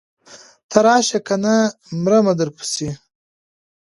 ته 0.69 0.77
راشه 0.85 1.19
کنه 1.27 1.55
مرمه 2.01 2.33
درپسې. 2.39 2.89